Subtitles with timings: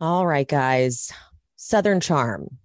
[0.00, 1.12] All right, guys.
[1.56, 2.58] Southern Charm.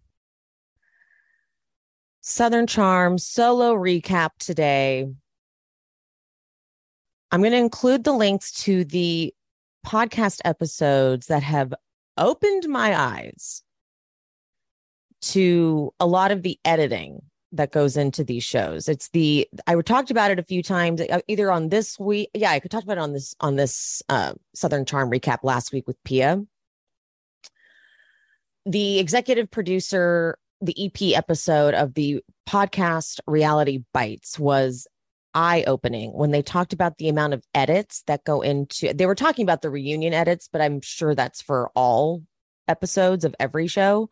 [2.22, 5.08] Southern Charm solo recap today.
[7.32, 9.34] I'm going to include the links to the
[9.86, 11.74] podcast episodes that have
[12.18, 13.64] opened my eyes
[15.22, 18.88] to a lot of the editing that goes into these shows.
[18.88, 22.30] It's the I talked about it a few times, uh, either on this week.
[22.34, 25.72] Yeah, I could talk about it on this on this uh, Southern Charm recap last
[25.72, 26.44] week with Pia.
[28.70, 34.88] The executive producer, the EP episode of the podcast Reality Bites was
[35.34, 38.94] eye opening when they talked about the amount of edits that go into.
[38.94, 42.22] They were talking about the reunion edits, but I'm sure that's for all
[42.68, 44.08] episodes of every show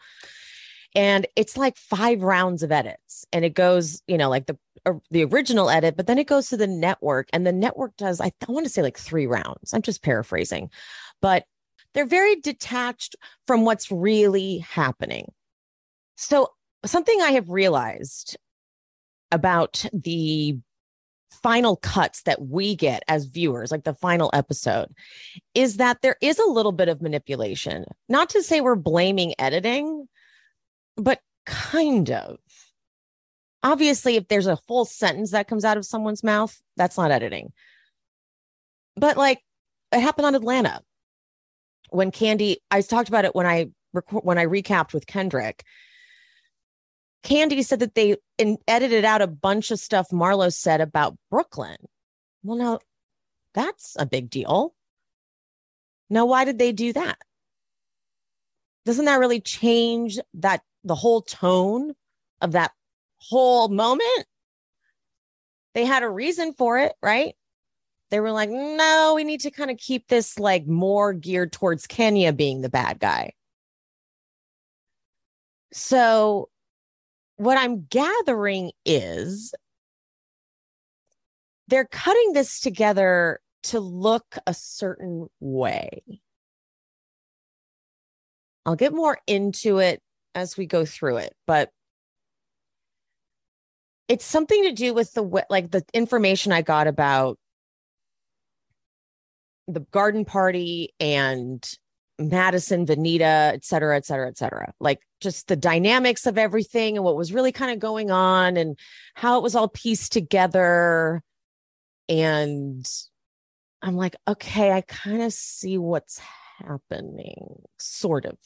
[0.95, 4.93] and it's like five rounds of edits and it goes you know like the uh,
[5.11, 8.31] the original edit but then it goes to the network and the network does I,
[8.47, 10.71] I want to say like three rounds i'm just paraphrasing
[11.21, 11.45] but
[11.97, 13.15] they're very detached
[13.45, 15.25] from what's really happening
[16.15, 16.47] so
[16.85, 18.37] something i have realized
[19.31, 20.57] about the
[21.41, 24.89] final cuts that we get as viewers, like the final episode,
[25.53, 27.85] is that there is a little bit of manipulation.
[28.09, 30.07] Not to say we're blaming editing,
[30.95, 32.37] but kind of.
[33.63, 37.51] Obviously, if there's a full sentence that comes out of someone's mouth, that's not editing.
[38.95, 39.39] But like
[39.91, 40.81] it happened on Atlanta
[41.89, 43.67] when Kandi, I talked about it when I
[44.11, 45.63] when I recapped with Kendrick.
[47.23, 51.77] Kandi said that they in, edited out a bunch of stuff Marlo said about Brooklyn.
[52.43, 52.79] Well, now
[53.53, 54.73] that's a big deal.
[56.09, 57.17] Now, why did they do that?
[58.85, 61.93] Doesn't that really change that the whole tone
[62.41, 62.71] of that
[63.17, 64.25] whole moment.
[65.73, 67.35] They had a reason for it, right?
[68.09, 71.87] They were like, no, we need to kind of keep this like more geared towards
[71.87, 73.33] Kenya being the bad guy.
[75.73, 76.49] So,
[77.35, 79.53] what I'm gathering is
[81.67, 86.01] they're cutting this together to look a certain way.
[88.65, 90.01] I'll get more into it
[90.35, 91.71] as we go through it, but
[94.07, 97.37] it's something to do with the like the information I got about
[99.67, 101.67] the garden party and
[102.19, 104.73] Madison, Venita, et cetera, et cetera, et cetera.
[104.79, 108.77] Like just the dynamics of everything and what was really kind of going on and
[109.13, 111.21] how it was all pieced together.
[112.09, 112.89] And
[113.81, 116.19] I'm like, okay, I kind of see what's
[116.59, 118.37] happening, sort of.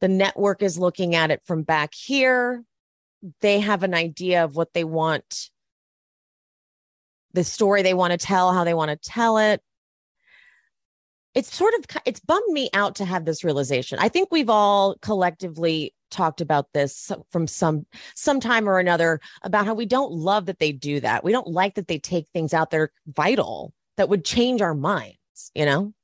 [0.00, 2.62] The network is looking at it from back here.
[3.40, 5.50] They have an idea of what they want,
[7.32, 9.60] the story they want to tell, how they want to tell it.
[11.38, 14.00] It's sort of it's bummed me out to have this realization.
[14.00, 17.86] I think we've all collectively talked about this from some
[18.16, 21.22] some time or another about how we don't love that they do that.
[21.22, 24.74] We don't like that they take things out that are vital that would change our
[24.74, 25.94] minds, you know?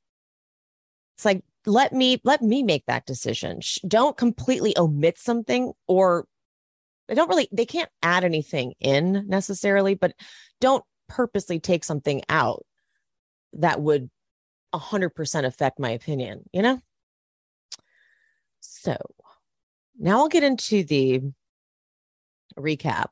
[1.17, 3.59] It's like let me let me make that decision
[3.89, 6.29] don't completely omit something or
[7.09, 10.13] they don't really they can't add anything in necessarily but
[10.61, 12.65] don't purposely take something out
[13.55, 14.11] that would
[14.75, 16.81] 100% affect my opinion you know
[18.61, 18.97] so
[19.99, 21.23] now I'll get into the
[22.57, 23.09] recap.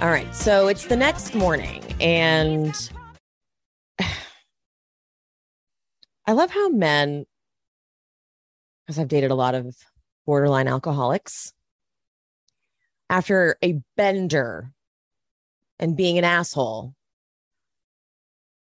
[0.00, 0.32] All right.
[0.34, 2.74] So it's the next morning, and
[6.26, 7.24] I love how men,
[8.86, 9.76] because I've dated a lot of
[10.26, 11.52] borderline alcoholics,
[13.08, 14.72] after a bender
[15.78, 16.94] and being an asshole,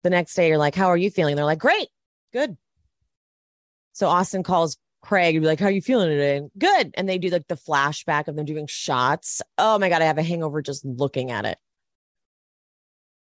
[0.02, 1.36] the next day you're like, How are you feeling?
[1.36, 1.88] They're like, Great,
[2.32, 2.56] good.
[3.92, 6.42] So Austen calls Craig and be like, How are you feeling today?
[6.58, 6.92] Good.
[6.94, 9.42] And they do like the flashback of them doing shots.
[9.58, 11.58] Oh my God, I have a hangover just looking at it.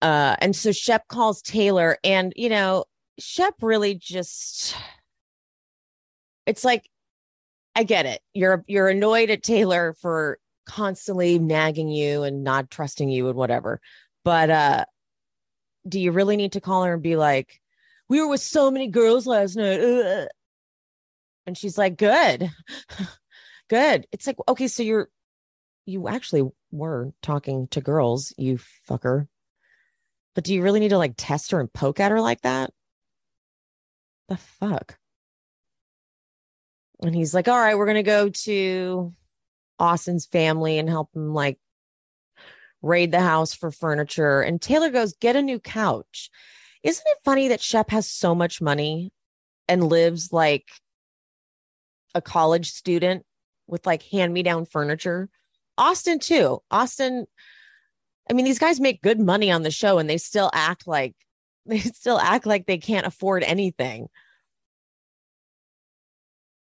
[0.02, 2.86] Uh, and so Shep calls Taylor, and you know,
[3.20, 4.76] Shep really just
[6.46, 6.90] it's like
[7.76, 8.22] I get it.
[8.34, 13.81] You're you're annoyed at Taylor for constantly nagging you and not trusting you and whatever.
[14.24, 14.86] But uh
[15.88, 17.62] do you really need to call her and be like,
[18.08, 19.80] we were with so many girls last night?
[19.80, 20.28] Ugh.
[21.46, 22.52] And she's like, good,
[23.70, 24.08] good.
[24.12, 25.10] It's like, okay, so you're,
[25.86, 29.28] you actually were talking to girls, you fucker.
[30.36, 32.72] But do you really need to like test her and poke at her like that?
[34.28, 34.98] The fuck?
[37.02, 39.14] And he's like, all right, we're going to go to
[39.80, 41.58] Austen's family and help him like
[42.81, 44.42] raid the house for furniture.
[44.42, 46.30] And Taylor goes, get a new couch.
[46.84, 49.12] Isn't it funny that Shep has so much money
[49.68, 50.70] and lives like
[52.16, 53.26] a college student
[53.68, 55.30] with like hand me down furniture?
[55.78, 56.60] Austen, too.
[56.72, 57.26] Austen,
[58.30, 61.16] I mean, these guys make good money on the show and they still act like
[61.66, 64.08] they still act like they can't afford anything.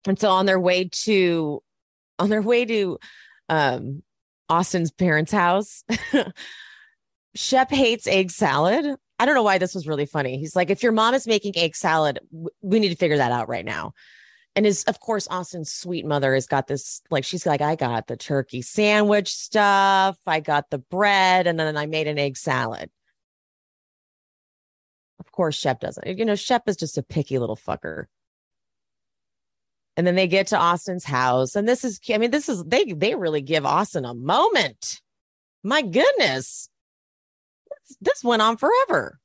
[0.07, 1.62] And so on their way to
[2.18, 2.98] on their way to
[3.50, 4.03] um
[4.51, 5.83] Austen's parents' house.
[7.36, 8.98] Shep hates egg salad.
[9.18, 10.38] I don't know why this was really funny.
[10.38, 12.19] He's like, if your mom is making egg salad,
[12.62, 13.94] we need to figure that out right now.
[14.56, 18.07] And is of course, Austen's sweet mother has got this, like, she's like, I got
[18.07, 22.89] the turkey sandwich stuff, I got the bread, and then I made an egg salad.
[25.21, 26.06] Of course, Shep doesn't.
[26.18, 28.07] You know, Shep is just a picky little fucker.
[29.97, 31.55] And then they get to Austen's house.
[31.55, 35.01] And this is, I mean, this is, they, they really give Austen a moment.
[35.63, 36.69] My goodness.
[37.69, 39.19] This, this went on forever.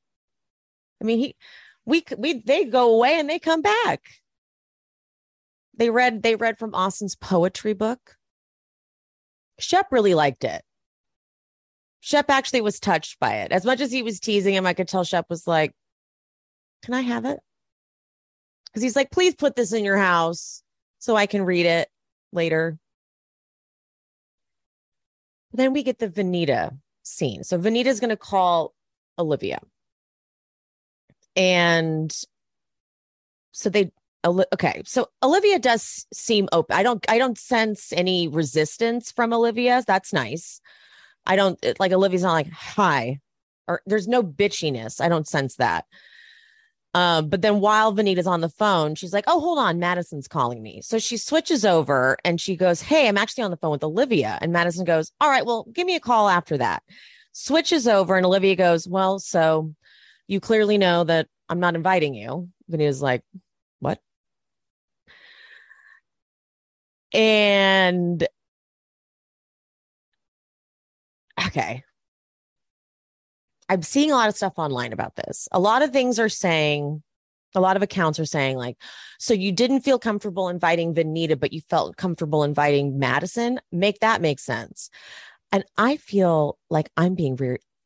[1.00, 1.36] I mean, he,
[1.84, 4.02] we, we, they go away and they come back.
[5.76, 8.16] They read, they read from Austen's poetry book.
[9.58, 10.62] Shep really liked it.
[12.00, 13.52] Shep actually was touched by it.
[13.52, 15.72] As much as he was teasing him, I could tell Shep was like,
[16.82, 17.40] Can I have it?
[18.76, 20.62] Because he's like, please put this in your house
[20.98, 21.88] so I can read it
[22.30, 22.76] later.
[25.54, 27.42] Then we get the Venita scene.
[27.42, 28.74] So Venita's going to call
[29.18, 29.60] Olivia.
[31.36, 32.14] And
[33.52, 33.90] so they
[34.26, 39.84] okay so olivia does seem open i don't i don't sense any resistance from olivia
[39.86, 40.60] that's nice
[41.26, 43.20] i don't like olivia's not like hi
[43.68, 45.84] or there's no bitchiness i don't sense that
[46.96, 50.62] um, but then while Venita's on the phone, she's like, Oh, hold on, Madison's calling
[50.62, 50.80] me.
[50.80, 54.38] So she switches over and she goes, Hey, I'm actually on the phone with Olivia.
[54.40, 56.82] And Madison goes, All right, well, give me a call after that.
[57.32, 59.74] Switches over and Olivia goes, Well, so
[60.26, 62.48] you clearly know that I'm not inviting you.
[62.66, 63.22] Venita's like,
[63.80, 64.00] What?
[67.12, 68.26] And
[71.46, 71.84] okay,
[73.68, 75.48] I'm seeing a lot of stuff online about this.
[75.52, 77.02] A lot of things are saying,
[77.54, 78.76] a lot of accounts are saying, like,
[79.18, 83.60] so you didn't feel comfortable inviting Venita, but you felt comfortable inviting Madison.
[83.72, 84.90] Make that make sense.
[85.52, 87.38] And I feel like I'm being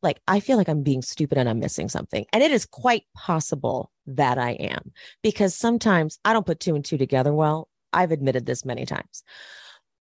[0.02, 2.26] like, I feel like I'm being stupid and I'm missing something.
[2.32, 6.84] And it is quite possible that I am because sometimes I don't put two and
[6.84, 7.68] two together well.
[7.92, 9.22] I've admitted this many times.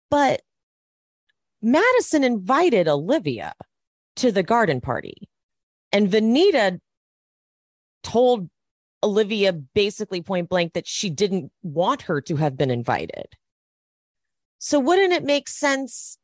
[0.09, 0.41] But
[1.61, 3.53] Madison invited Olivia
[4.17, 5.29] to the garden party.
[5.95, 6.81] And Venita
[8.03, 8.49] told
[9.01, 13.27] Olivia basically point blank that she didn't want her to have been invited.
[14.59, 16.17] So wouldn't it make sense,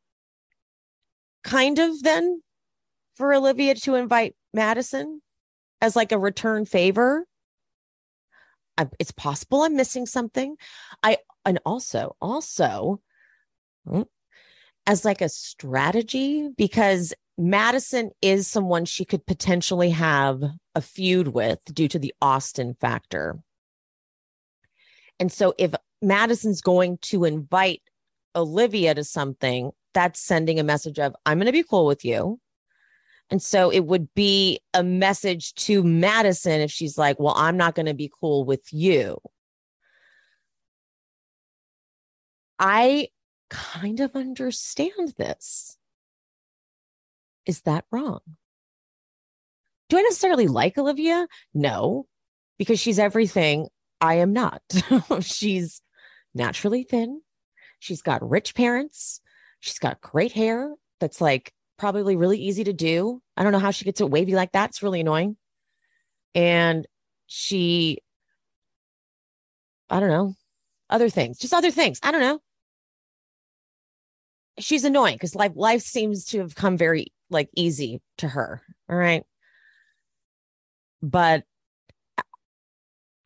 [1.42, 2.42] kind of, then
[3.14, 5.22] for Olivia to invite Madison
[5.80, 7.24] as like a return favor?
[8.76, 10.56] I, it's possible I'm missing something.
[11.02, 13.00] I, and also, also,
[13.88, 14.02] hmm,
[14.86, 20.42] as like a strategy, because Madison is someone she could potentially have
[20.74, 23.38] a feud with due to the Austen factor.
[25.18, 27.82] And so if Madison's going to invite
[28.34, 32.40] Olivia to something, that's sending a message of, I'm going to be cool with you.
[33.30, 37.74] And so it would be a message to Madison if she's like, Well, I'm not
[37.74, 39.18] going to be cool with you.
[42.58, 43.08] I
[43.48, 45.78] kind of understand this.
[47.46, 48.20] Is that wrong?
[49.88, 51.26] Do I necessarily like Olivia?
[51.52, 52.06] No,
[52.58, 53.68] because she's everything
[54.00, 54.62] I am not.
[55.20, 55.82] she's
[56.34, 57.20] naturally thin.
[57.78, 59.20] She's got rich parents.
[59.60, 63.20] She's got great hair that's like probably really easy to do.
[63.36, 64.70] I don't know how she gets it wavy like that.
[64.70, 65.36] It's really annoying.
[66.34, 66.86] And
[67.26, 67.98] she,
[69.90, 70.34] I don't know,
[70.88, 71.98] other things, just other things.
[72.02, 72.40] I don't know.
[74.58, 78.62] She's annoying because life life seems to have come very like easy to her.
[78.88, 79.24] All right.
[81.02, 81.44] But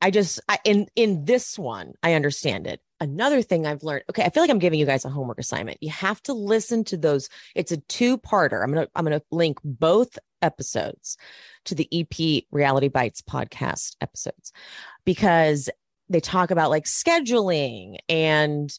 [0.01, 2.81] I just I, in in this one, I understand it.
[3.01, 4.05] Another thing I've learned.
[4.11, 5.83] Okay, I feel like I'm giving you guys a homework assignment.
[5.83, 7.29] You have to listen to those.
[7.55, 8.63] It's a two-parter.
[8.63, 11.17] I'm gonna I'm gonna link both episodes
[11.65, 14.53] to the EP Reality Bites podcast episodes
[15.05, 15.69] because
[16.09, 18.73] they talk about like scheduling and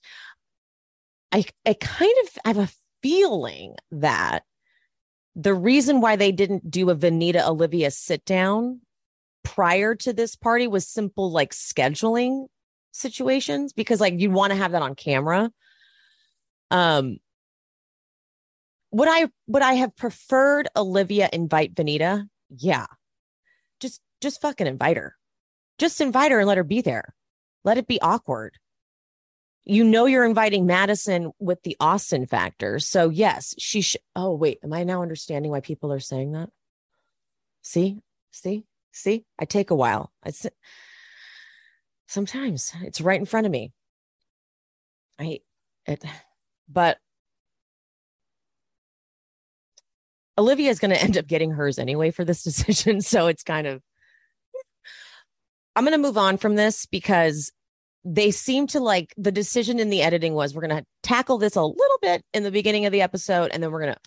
[1.31, 4.43] I I kind of have a feeling that
[5.37, 8.81] the reason why they didn't do a Venita Olivia sit down
[9.43, 12.47] prior to this party was simple like scheduling
[12.91, 15.51] situations because like you'd want to have that on camera.
[16.71, 17.17] Um
[18.91, 22.27] would I would I have preferred Olivia invite Venita?
[22.49, 22.87] Yeah.
[23.79, 25.15] Just just fucking invite her.
[25.77, 27.13] Just invite her and let her be there.
[27.63, 28.57] Let it be awkward
[29.67, 32.79] you know you're inviting Madison with the Austen factor.
[32.79, 34.01] So yes, she should.
[34.15, 36.49] Oh wait, am I now understanding why people are saying that?
[37.63, 37.99] See,
[38.31, 39.25] see, see.
[39.37, 40.11] I take a while.
[40.25, 40.31] I
[42.07, 43.73] sometimes it's right in front of me.
[45.19, 45.39] I
[45.85, 46.03] it,
[46.69, 46.97] but
[50.37, 53.01] Olivia is going to end up getting hers anyway for this decision.
[53.01, 53.81] So it's kind of.
[55.75, 57.51] I'm going to move on from this because
[58.09, 61.57] they seem to like the decision in the editing was we're going to tackle this
[61.57, 63.99] a little bit in the beginning of the episode and then we're going to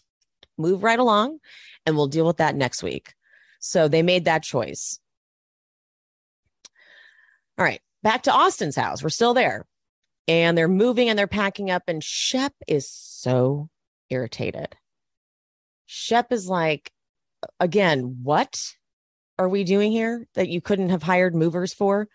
[0.57, 1.39] move right along
[1.85, 3.13] and we'll deal with that next week.
[3.61, 4.99] So they made that choice.
[7.59, 9.03] All right, back to Austen's house.
[9.03, 9.67] We're still there.
[10.27, 13.69] And they're moving and they're packing up and Shep is so
[14.09, 14.77] irritated.
[15.85, 16.91] Shep is like
[17.59, 18.63] again, what
[19.39, 22.09] are we doing here that you couldn't have hired movers for?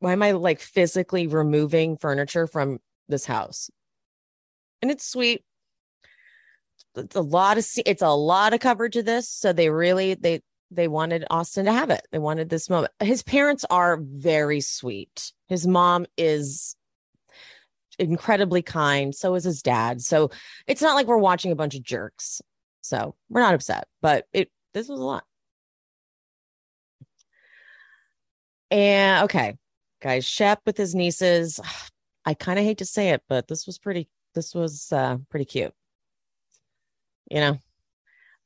[0.00, 3.70] Why am I like physically removing furniture from this house?
[4.82, 5.44] And it's sweet.
[6.94, 9.28] It's a lot of it's a lot of coverage of this.
[9.28, 12.06] So they really they they wanted Austen to have it.
[12.10, 12.92] They wanted this moment.
[13.00, 15.32] His parents are very sweet.
[15.48, 16.76] His mom is
[17.98, 19.14] incredibly kind.
[19.14, 20.02] So is his dad.
[20.02, 20.30] So
[20.66, 22.42] it's not like we're watching a bunch of jerks.
[22.82, 25.24] So we're not upset, but it this was a lot.
[28.70, 29.56] And okay,
[30.00, 30.24] guys.
[30.24, 31.60] Shep with his nieces.
[32.24, 34.08] I kind of hate to say it, but this was pretty.
[34.34, 35.72] This was uh, pretty cute.
[37.30, 37.58] You know,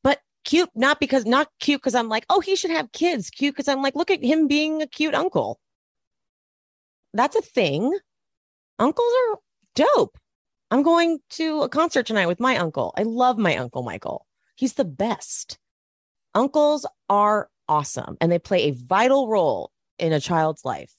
[0.02, 3.30] but cute not because not cute because I'm like, oh, he should have kids.
[3.30, 5.60] Cute because I'm like, look at him being a cute uncle.
[7.14, 7.98] That's a thing.
[8.78, 9.38] Uncles are
[9.74, 10.18] dope.
[10.70, 12.94] I'm going to a concert tonight with my uncle.
[12.96, 14.26] I love my uncle Michael.
[14.54, 15.58] He's the best.
[16.34, 20.92] Uncles are awesome and they play a vital role in a child's life.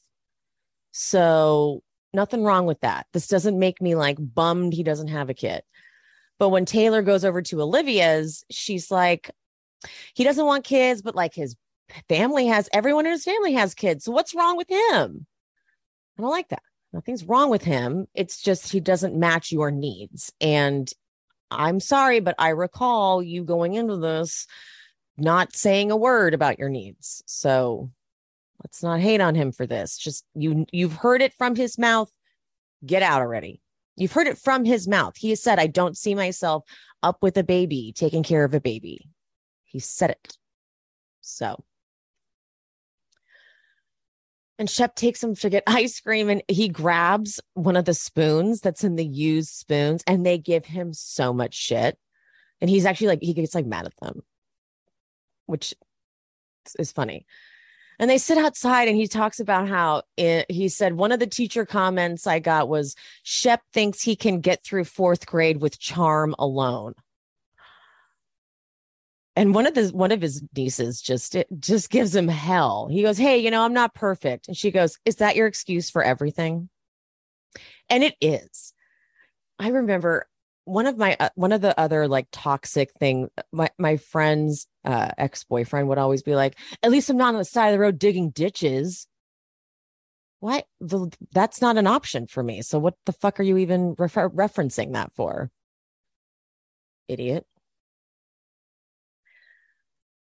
[0.92, 1.84] So
[2.14, 3.08] nothing wrong with that.
[3.14, 5.64] This doesn't make me like bummed he doesn't have a kid.
[6.40, 9.32] But when Taylor goes over to Olivia's, she's like,
[10.14, 11.56] he doesn't want kids, but like his
[12.10, 14.06] family has, everyone in his family has kids.
[14.06, 15.26] So what's wrong with him?
[16.18, 16.64] I don't like that.
[16.94, 18.08] Nothing's wrong with him.
[18.14, 20.34] It's just he doesn't match your needs.
[20.42, 20.92] And
[21.50, 24.48] I'm sorry, but I recall you going into this
[25.18, 27.24] not saying a word about your needs.
[27.28, 27.92] So
[28.64, 29.98] Let's not hate on him for this.
[29.98, 32.12] Just you you've heard it from his mouth.
[32.86, 33.62] Get out already.
[33.96, 35.16] You've heard it from his mouth.
[35.18, 36.64] He has said, I don't see myself
[37.04, 39.10] up with a baby, taking care of a baby.
[39.66, 40.38] He said it.
[41.22, 41.64] So
[44.62, 48.62] and Shep takes him to get ice cream and he grabs one of the spoons
[48.62, 51.98] that's in the used spoons and they give him so much shit.
[52.62, 54.22] And he's actually like, he gets like mad at them,
[55.48, 55.74] which
[56.78, 57.26] is funny.
[58.02, 61.28] And they sit outside and he talks about how it, he said one of the
[61.28, 66.34] teacher comments I got was Shep thinks he can get through fourth grade with charm
[66.40, 66.96] alone.
[69.36, 72.88] And one of the one of his nieces just it just gives him hell.
[72.92, 75.92] He goes, "Hey, you know, I'm not perfect." And she goes, "Is that your excuse
[75.92, 76.70] for everything?"
[77.88, 78.74] And it is.
[79.60, 80.28] I remember
[80.66, 85.10] one of my uh, one of the other like toxic thing my my friend's uh,
[85.18, 88.00] ex-boyfriend would always be like at least i'm not on the side of the road
[88.00, 89.08] digging ditches
[90.42, 90.66] what?
[90.80, 92.64] The, that's not an option for me.
[92.64, 95.52] So what the fuck are you even refer- referencing that for?
[97.08, 97.46] Idiot.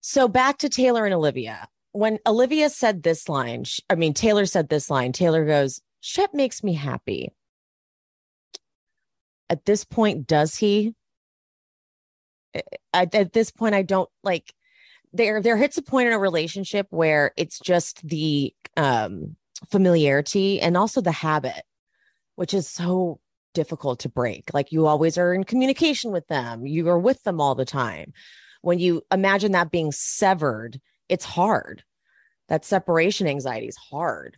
[0.00, 1.66] So back to Taylor and Olivia.
[1.90, 6.62] When Olivia said this line, I mean, Taylor said this line, Taylor goes, Shep makes
[6.62, 7.32] me happy.
[9.48, 10.94] At this point, does he?
[12.92, 14.52] At, at this point, I don't like
[15.12, 19.36] there there hits a point in a relationship where it's just the um
[19.70, 21.62] familiarity and also the habit
[22.34, 23.18] which is so
[23.54, 24.52] difficult to break.
[24.52, 26.66] Like you always are in communication with them.
[26.66, 28.12] You are with them all the time.
[28.60, 31.82] When you imagine that being severed it's hard.
[32.48, 34.36] That separation anxiety is hard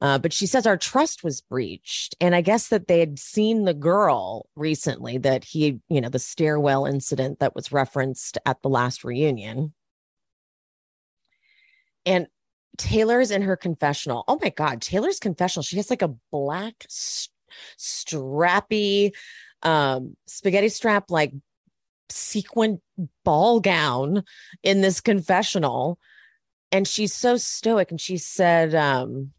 [0.00, 3.64] uh, but she says our trust was breached and i guess that they had seen
[3.64, 8.68] the girl recently that he you know the stairwell incident that was referenced at the
[8.68, 9.72] last reunion
[12.06, 12.28] and
[12.78, 14.24] Taylor's in her confessional.
[14.28, 15.62] Oh my God, Taylor's confessional.
[15.62, 16.86] She has like a black,
[17.78, 19.12] strappy,
[19.62, 21.32] um, spaghetti strap, like
[22.08, 22.80] sequin
[23.24, 24.24] ball gown
[24.62, 25.98] in this confessional.
[26.72, 27.90] And she's so stoic.
[27.90, 29.32] And she said, um,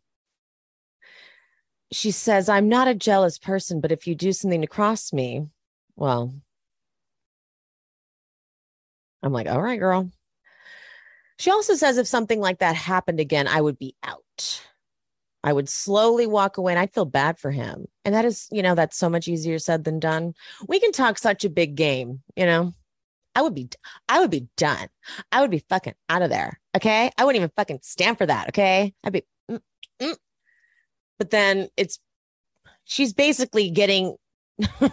[1.91, 5.47] she says, I'm not a jealous person, but if you do something to cross me,
[5.95, 6.33] well,
[9.23, 10.11] I'm like, all right, girl.
[11.39, 14.61] She also says if something like that happened again, I would be out.
[15.43, 17.87] I would slowly walk away and I'd feel bad for him.
[18.03, 20.33] And that is, you know, that's so much easier said than done.
[20.67, 22.73] We can talk such a big game, you know.
[23.35, 23.69] I would be
[24.09, 24.87] I would be done.
[25.31, 26.59] I would be fucking out of there.
[26.75, 27.11] Okay?
[27.17, 28.95] I wouldn't even fucking stand for that, okay?
[29.03, 29.23] I'd be.
[31.17, 31.99] But then it's
[32.85, 34.15] she's basically getting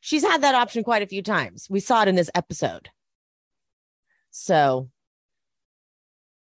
[0.00, 1.66] she's had that option quite a few times.
[1.68, 2.90] We saw it in this episode.
[4.30, 4.90] So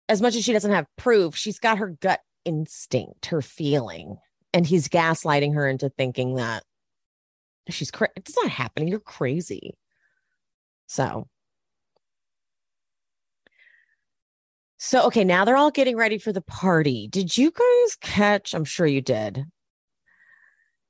[0.10, 4.18] as much as she doesn't have proof, she's got her gut instinct, her feeling.
[4.54, 6.64] And he's gaslighting her into thinking that
[7.70, 8.14] she's crazy.
[8.16, 8.88] It's not happening.
[8.88, 9.78] You're crazy.
[10.88, 11.28] So,
[14.78, 17.08] so okay, now they're all getting ready for the party.
[17.08, 18.54] Did you guys catch?
[18.54, 19.46] I'm sure you did.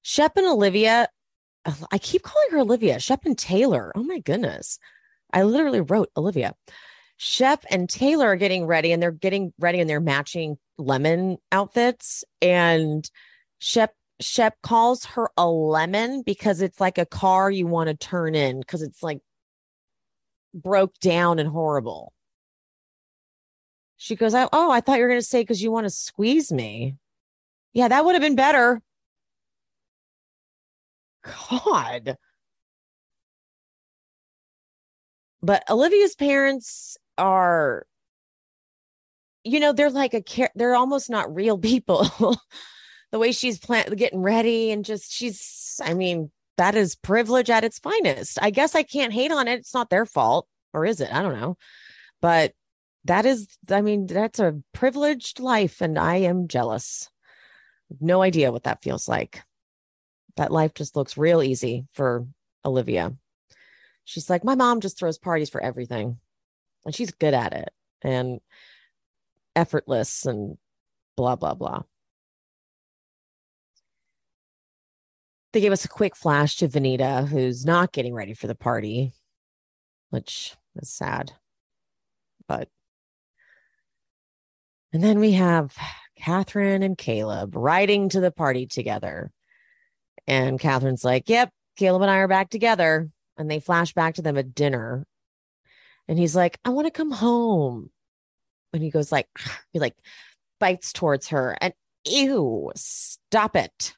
[0.02, 1.10] Shep and Olivia.
[1.92, 3.00] I keep calling her Olivia.
[3.00, 3.92] Shep and Taylor.
[3.96, 4.80] Oh my goodness.
[5.34, 6.54] I literally wrote Olivia.
[7.18, 12.24] Shep and Taylor are getting ready and they're getting ready in their matching lemon outfits.
[12.42, 13.10] And
[13.60, 18.34] Shep Shep calls her a lemon because it's like a car you want to turn
[18.34, 19.20] in because it's like
[20.54, 22.14] broke down and horrible.
[23.98, 26.52] She goes, Oh, I thought you were going to say because you want to squeeze
[26.52, 26.96] me.
[27.74, 28.82] Yeah, that would have been better.
[31.50, 32.18] God.
[35.42, 37.86] But Olivia's parents are
[39.44, 42.08] you know they're like a care they're almost not real people
[43.12, 47.64] the way she's plan- getting ready and just she's i mean that is privilege at
[47.64, 51.02] its finest i guess i can't hate on it it's not their fault or is
[51.02, 51.58] it i don't know
[52.22, 52.54] but
[53.08, 57.10] that is i mean that's a privileged life and i am jealous.
[58.02, 59.44] No idea what that feels like.
[60.36, 62.28] That life just looks real easy for
[62.66, 63.14] olivia.
[64.04, 66.18] She's like my mom just throws parties for everything
[66.86, 67.70] and she's good at it
[68.02, 68.40] and
[69.56, 70.58] effortless and
[71.16, 71.84] blah blah blah.
[75.54, 79.14] They gave us a quick flash to Venita, who's not getting ready for the party,
[80.10, 81.32] which is sad.
[82.48, 82.70] But,
[84.94, 85.76] and then we have
[86.20, 89.32] Kathryn and Caleb riding to the party together.
[90.28, 93.10] And Kathryn's like, Yep, Caleb and I are back together.
[93.38, 95.06] And they flash back to them at dinner
[96.08, 97.90] and he's like, I want to come home.
[98.74, 99.28] And he goes like,
[99.72, 99.96] he like
[100.60, 101.74] bites towards her and
[102.06, 103.96] ew, stop it.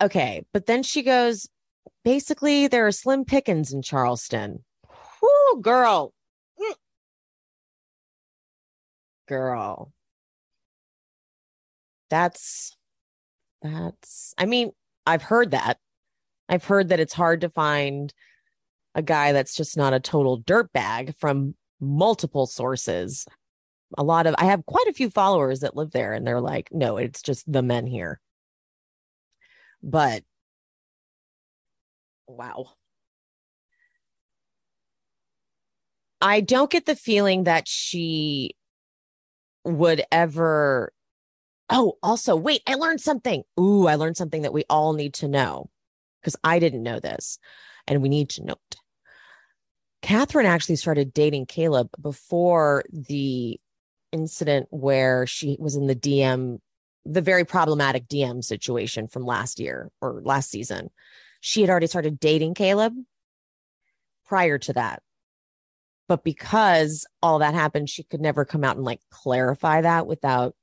[0.00, 0.44] Okay.
[0.52, 1.48] But then she goes,
[2.04, 4.64] basically, there are slim pickings in Charleston.
[5.20, 6.12] Whoo, girl.
[9.28, 9.92] Girl.
[12.10, 12.76] That's,
[13.60, 14.72] that's, I mean,
[15.06, 15.78] I've heard that.
[16.48, 18.12] I've heard that it's hard to find
[18.94, 23.26] a guy that's just not a total dirtbag from multiple sources.
[23.96, 26.70] A lot of I have quite a few followers that live there and they're like,
[26.72, 28.20] no, it's just the men here.
[29.82, 30.24] But
[32.26, 32.72] wow.
[36.20, 38.56] I don't get the feeling that she
[39.68, 40.92] would ever.
[41.70, 43.42] Oh, also, wait, I learned something.
[43.60, 45.70] Ooh, I learned something that we all need to know
[46.20, 47.38] because I didn't know this
[47.86, 48.76] and we need to note.
[50.02, 53.60] Kathryn actually started dating Caleb before the
[54.12, 56.60] incident where she was in the DM
[57.04, 60.90] the very problematic DM situation from last year or last season.
[61.40, 62.94] She had already started dating Caleb
[64.26, 65.02] prior to that.
[66.08, 70.54] But because all that happened, she could never come out and like clarify that without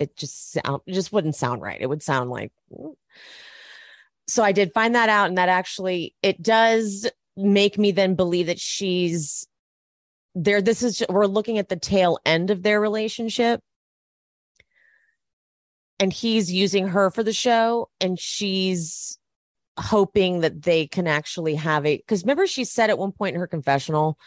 [0.00, 1.80] it just sound it just wouldn't sound right.
[1.80, 2.94] It would sound like mm.
[4.26, 8.46] so I did find that out and that actually it does make me then believe
[8.46, 9.46] that she's
[10.34, 13.60] there this is we're looking at the tail end of their relationship
[15.98, 19.18] and he's using her for the show and she's
[19.78, 23.40] hoping that they can actually have a because remember she said at one point in
[23.40, 24.18] her confessional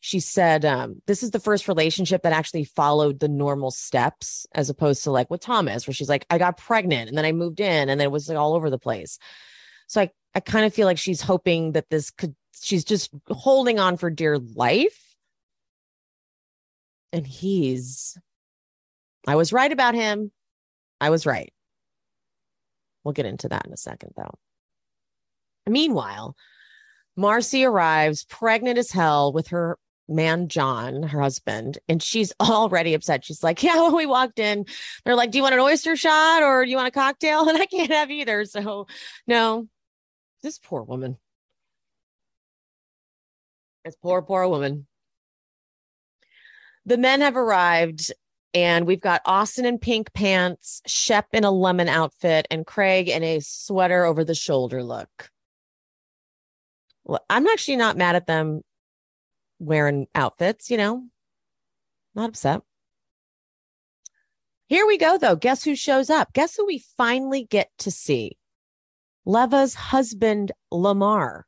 [0.00, 4.70] she said um, this is the first relationship that actually followed the normal steps as
[4.70, 7.60] opposed to like with thomas where she's like i got pregnant and then i moved
[7.60, 9.18] in and then it was like all over the place.
[9.86, 13.78] So i i kind of feel like she's hoping that this could she's just holding
[13.78, 15.14] on for dear life.
[17.12, 18.18] And he's
[19.26, 20.32] i was right about him.
[21.00, 21.52] I was right.
[23.04, 24.34] We'll get into that in a second though.
[25.66, 26.36] Meanwhile,
[27.16, 29.78] Marcy arrives pregnant as hell with her
[30.10, 33.24] man, John, her husband, and she's already upset.
[33.24, 34.66] She's like, Yeah, when we walked in,
[35.04, 37.48] they're like, Do you want an oyster shot or do you want a cocktail?
[37.48, 38.44] And I can't have either.
[38.44, 38.86] So,
[39.26, 39.68] no,
[40.42, 41.16] this poor woman.
[43.84, 44.86] This poor, poor woman.
[46.86, 48.12] The men have arrived
[48.52, 53.22] and we've got Austen in pink pants, Shep in a lemon outfit, and Craig in
[53.22, 55.30] a sweater over the shoulder look.
[57.04, 58.62] Well, I'm actually not mad at them
[59.60, 61.04] wearing outfits, you know,
[62.14, 62.62] not upset.
[64.66, 65.36] Here we go, though.
[65.36, 66.32] Guess who shows up?
[66.32, 68.36] Guess who we finally get to see?
[69.24, 71.46] Leva's husband, Lamar.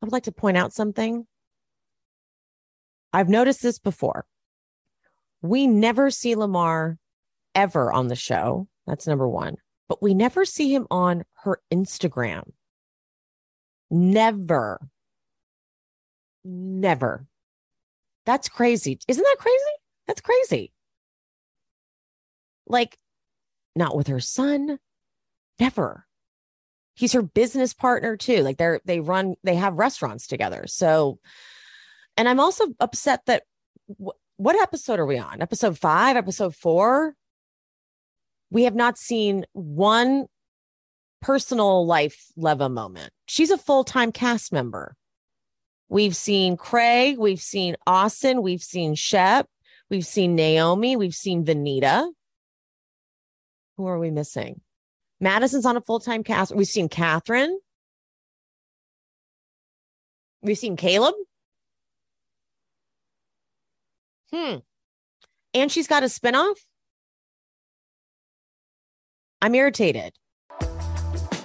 [0.00, 1.26] I would like to point out something.
[3.12, 4.24] I've noticed this before.
[5.42, 6.98] We never see Lamar
[7.54, 8.66] ever on the show.
[8.86, 9.56] That's number one.
[9.88, 12.44] But we never see him on her Instagram.
[13.90, 14.80] Never.
[16.44, 17.26] Never.
[18.26, 18.98] That's crazy.
[19.08, 19.56] Isn't that crazy?
[20.06, 20.72] That's crazy.
[22.66, 22.98] Like,
[23.74, 24.78] not with her son.
[25.58, 26.06] Never.
[26.94, 28.42] He's her business partner too.
[28.42, 30.64] Like they're they run they have restaurants together.
[30.66, 31.18] So,
[32.16, 33.44] and I'm also upset that
[34.36, 35.42] what episode are we on?
[35.42, 37.14] Episode five, episode four.
[38.50, 40.26] We have not seen one
[41.22, 43.12] personal life Leva moment.
[43.26, 44.96] She's a full time cast member.
[45.90, 49.48] We've seen Craig, we've seen Austen, we've seen Shep,
[49.90, 52.08] we've seen Naomi, we've seen Venita.
[53.76, 54.60] Who are we missing?
[55.20, 56.54] Madison's on a full time cast.
[56.54, 57.56] We've seen Kathryn.
[60.42, 61.16] We've seen Caleb.
[64.32, 64.56] Hmm.
[65.52, 66.54] And she's got a spinoff.
[69.42, 70.12] I'm irritated.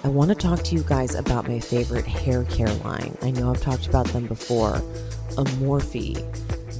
[0.06, 3.18] I want to talk to you guys about my favorite hair care line.
[3.22, 4.74] I know I've talked about them before.
[5.30, 6.14] Omorfie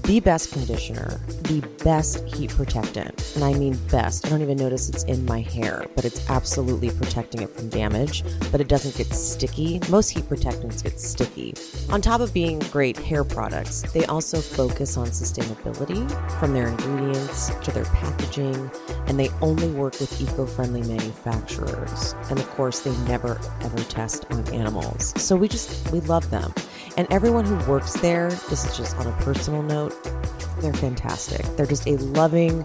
[0.05, 3.15] the best conditioner, the best heat protectant.
[3.37, 4.25] And I mean best.
[4.27, 8.25] I don't even notice it's in my hair, but it's absolutely protecting it from damage,
[8.51, 9.79] but it doesn't get sticky.
[9.90, 11.53] Most heat protectants get sticky.
[11.90, 16.09] On top of being great hair products, they also focus on sustainability
[16.40, 18.70] from their ingredients to their packaging,
[19.07, 22.14] and they only work with eco friendly manufacturers.
[22.31, 25.12] And of course, they never ever test on animals.
[25.22, 26.55] So we just, we love them.
[26.96, 29.94] And everyone who works there, this is just on a personal note,
[30.61, 31.44] they're fantastic.
[31.56, 32.64] They're just a loving,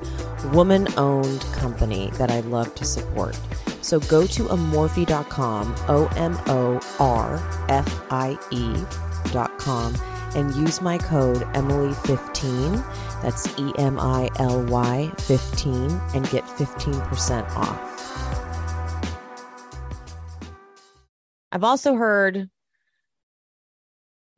[0.54, 3.38] woman owned company that I love to support.
[3.82, 9.96] So go to omorfie.com, O M O R F I E.com,
[10.36, 17.50] and use my code Emily15, that's E M I L Y 15, and get 15%
[17.56, 17.88] off.
[21.52, 22.50] I've also heard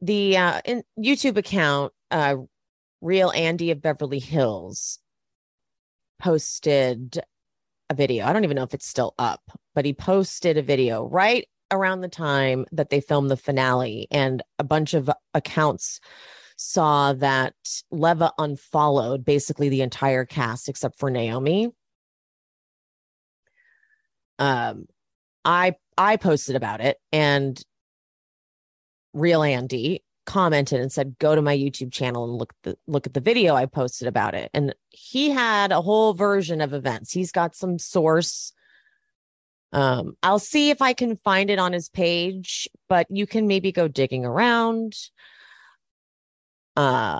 [0.04, 2.36] the uh, in YouTube account, uh,
[3.02, 5.00] Real Andy of Beverly Hills,
[6.20, 7.22] posted
[7.90, 8.26] a video.
[8.26, 9.42] I don't even know if it's still up,
[9.74, 14.44] but he posted a video right around the time that they filmed the finale, and
[14.60, 16.02] a bunch of accounts
[16.58, 17.56] saw that
[17.90, 21.70] Leva unfollowed basically the entire cast except for Naomi.
[24.38, 24.86] Um,
[25.46, 27.64] I I posted about it, and
[29.14, 33.14] real Andy commented and said, "Go to my YouTube channel and look the look at
[33.14, 37.12] the video I posted about it." And he had a whole version of events.
[37.12, 38.54] He's got some source.
[39.72, 43.72] Um, I'll see if I can find it on his page, but you can maybe
[43.72, 44.96] go digging around.
[46.76, 47.20] Uh,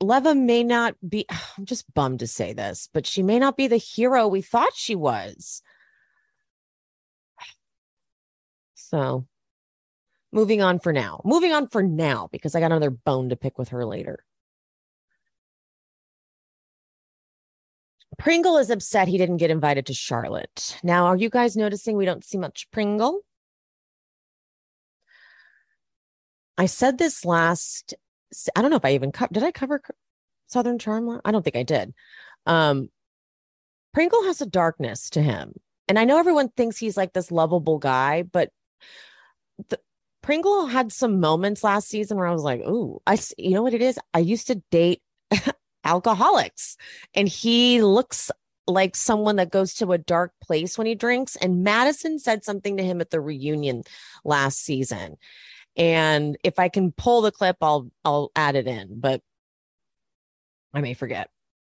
[0.00, 1.26] Leva may not be,
[1.58, 4.74] I'm just bummed to say this, but she may not be the hero we thought
[4.74, 5.62] she was.
[8.74, 9.26] So
[10.32, 11.20] moving on for now.
[11.24, 14.24] Moving on for now, because I got another bone to pick with her later.
[18.18, 20.78] Pringle is upset he didn't get invited to Charlotte.
[20.82, 23.22] Now, are you guys noticing we don't see much Pringle?
[26.58, 27.94] I said this last
[28.54, 29.80] I don't know if I even co- did I cover
[30.46, 31.20] Southern Charm?
[31.24, 31.94] I don't think I did.
[32.44, 32.90] Um
[33.94, 35.54] Pringle has a darkness to him.
[35.88, 38.50] And I know everyone thinks he's like this lovable guy, but
[39.68, 39.80] the,
[40.22, 43.74] Pringle had some moments last season where I was like, "Ooh, I you know what
[43.74, 43.98] it is?
[44.14, 45.02] I used to date
[45.84, 46.76] alcoholics
[47.14, 48.30] and he looks
[48.66, 52.76] like someone that goes to a dark place when he drinks and Madison said something
[52.76, 53.82] to him at the reunion
[54.24, 55.16] last season
[55.76, 59.22] and if I can pull the clip, I'll I'll add it in, but
[60.74, 61.30] I may forget.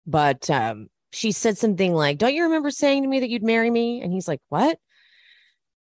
[0.05, 3.69] But um, she said something like, "Don't you remember saying to me that you'd marry
[3.69, 4.79] me?" And he's like, "What?"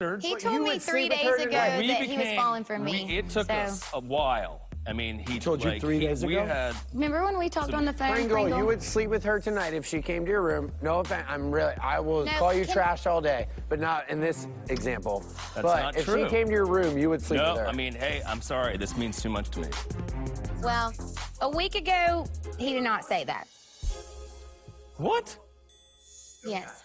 [0.01, 3.05] He told me three days ago that became, he was falling for me.
[3.07, 3.53] We, it took so.
[3.53, 4.67] us a while.
[4.87, 6.47] I mean, he told like, you three days we ago.
[6.47, 8.13] Had Remember when we talked on the phone?
[8.13, 10.73] Pringle, Pringle, you would sleep with her tonight if she came to your room.
[10.81, 11.75] No offense, I'm really.
[11.83, 15.21] I will No, call you can- trash all day, but not in this example.
[15.55, 16.25] That's but not if true.
[16.25, 17.69] she came to your room, you would sleep no, with her.
[17.69, 18.79] I mean, hey, I'm sorry.
[18.79, 19.69] This means too much to me.
[20.63, 20.95] Well,
[21.43, 22.27] a week ago,
[22.59, 23.47] he did not say that.
[24.97, 25.37] What?
[26.43, 26.85] Yes.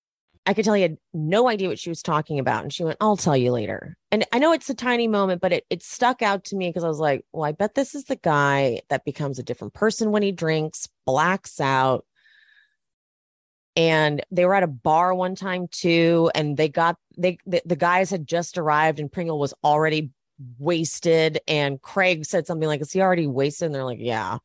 [0.45, 2.63] I could tell you had no idea what she was talking about.
[2.63, 3.95] And she went, I'll tell you later.
[4.11, 6.83] And I know it's a tiny moment, but it, it stuck out to me because
[6.83, 10.11] I was like, well, I bet this is the guy that becomes a different person
[10.11, 12.05] when he drinks, blacks out.
[13.75, 16.31] And they were at a bar one time too.
[16.33, 20.09] And they got, they, the, the guys had just arrived and Pringle was already
[20.57, 21.39] wasted.
[21.47, 23.67] And Craig said something like, is he already wasted?
[23.67, 24.39] And they're like, yeah.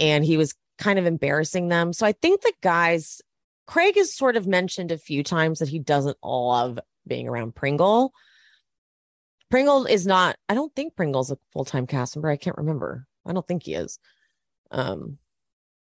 [0.00, 1.92] And he was kind of embarrassing them.
[1.92, 3.22] So I think the guys
[3.70, 8.12] Craig has sort of mentioned a few times that he doesn't love being around Pringle.
[9.48, 12.30] Pringle is not, I don't think Pringle's a full time cast member.
[12.30, 13.06] I can't remember.
[13.24, 14.00] I don't think he is.
[14.72, 15.18] Um,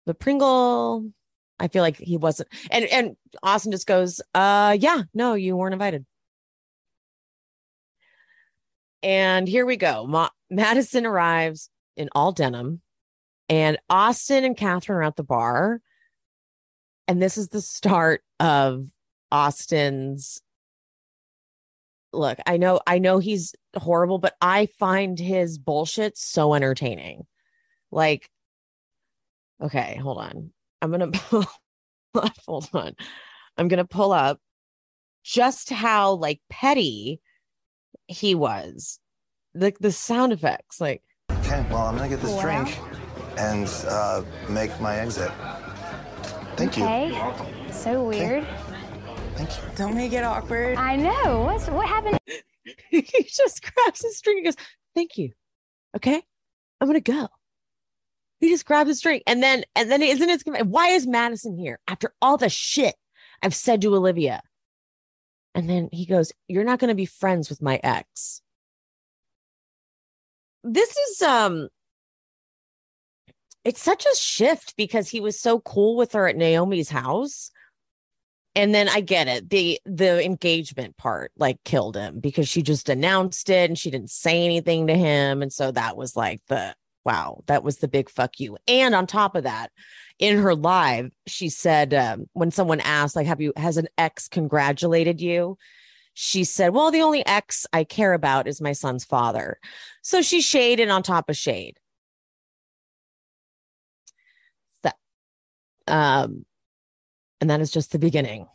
[0.05, 1.11] but Pringle,
[1.59, 2.47] I feel like he wasn't.
[2.71, 6.05] And and Austen just goes, uh, yeah, no, you weren't invited.
[9.01, 10.07] And here we go.
[10.07, 12.79] Ma- Madison arrives in all denim,
[13.49, 15.81] and Austen and Kathryn are at the bar
[17.07, 18.85] and this is the start of
[19.31, 20.41] Austen's
[22.11, 27.25] look I know I know he's horrible but I find his bullshit so entertaining
[27.91, 28.29] like
[29.61, 31.45] okay hold on I'm going to pull
[32.15, 32.95] up hold on
[33.57, 34.39] I'm going to pull up
[35.23, 37.19] just how like petty
[38.07, 38.99] he was
[39.55, 42.63] like the sound effects like Okay, well, I'm gonna get this Wow.
[42.63, 42.77] drink
[43.37, 45.31] and uh, make my exit.
[46.55, 46.85] Thank you.
[46.85, 47.71] Okay.
[47.71, 48.45] So weird.
[49.35, 49.63] Thank you.
[49.75, 50.77] Don't make it awkward.
[50.77, 51.41] I know.
[51.41, 52.19] What's what happened?
[52.89, 55.31] he just grabs his drink and goes, Thank you.
[55.95, 56.21] Okay.
[56.79, 57.27] I'm gonna go.
[58.39, 59.23] He just grabs his drink.
[59.25, 62.95] And then and then isn't it why is Madison here after all the shit
[63.41, 64.41] I've said to Olivia?
[65.55, 68.41] And then he goes, You're not gonna be friends with my ex.
[70.63, 71.69] This is um
[73.63, 77.51] it's such a shift because he was so cool with her at Naomi's house
[78.55, 79.49] and then I get it.
[79.49, 84.11] The the engagement part like killed him because she just announced it and she didn't
[84.11, 85.41] say anything to him.
[85.41, 88.57] And so that was like the wow, that was the big fuck you.
[88.67, 89.71] And on top of that,
[90.19, 94.27] in her live, she said um, when someone asked, like, have you has an ex
[94.27, 95.57] congratulated you?
[96.13, 99.57] She said, Well, the only ex I care about is my son's father.
[100.03, 101.77] So she shaded on top of shade.
[105.87, 106.45] Um
[107.41, 108.47] and that is just the beginning.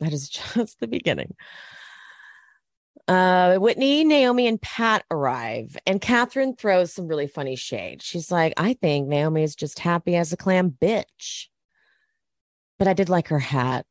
[0.00, 1.36] That is just the beginning.
[3.06, 8.02] Uh, Whitney, Naomi, and Pat arrive, and Kathryn throws some really funny shade.
[8.02, 11.46] She's like, I think Naomi is just happy as a clam bitch.
[12.78, 13.84] But I did like her hat,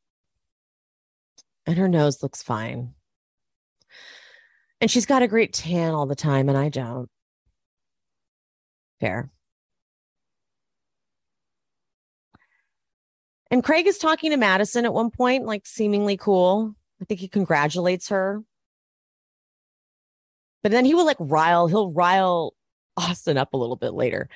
[1.65, 2.93] and her nose looks fine.
[4.81, 7.09] And she's got a great tan all the time, and I don't.
[8.99, 9.29] Fair.
[13.51, 16.75] And Craig is talking to Madison at one point, like seemingly cool.
[17.01, 18.43] I think he congratulates her.
[20.61, 22.53] But then he will like rile, he'll rile
[22.97, 24.29] Austen up a little bit later.